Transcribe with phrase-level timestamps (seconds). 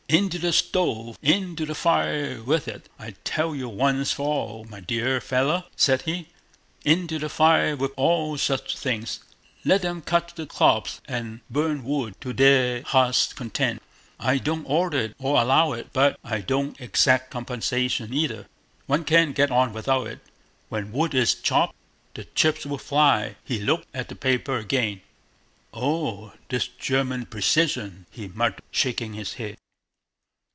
[0.11, 1.17] "Into the stove...
[1.21, 2.89] into the fire with it!
[2.99, 6.27] I tell you once for all, my dear fellow," said he,
[6.83, 9.21] "into the fire with all such things!
[9.63, 13.81] Let them cut the crops and burn wood to their hearts' content.
[14.19, 18.47] I don't order it or allow it, but I don't exact compensation either.
[18.87, 20.19] One can't get on without it.
[20.67, 21.73] 'When wood is chopped
[22.15, 25.03] the chips will fly.'" He looked at the paper again.
[25.73, 29.57] "Oh, this German precision!" he muttered, shaking his head.